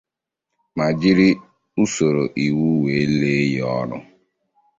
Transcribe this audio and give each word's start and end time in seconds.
ma 0.75 0.85
jiri 0.99 1.29
usoro 1.83 2.23
iwu 2.45 2.67
wee 2.83 3.07
lee 3.19 3.43
ya 3.55 3.65
ọrụ. 3.81 3.97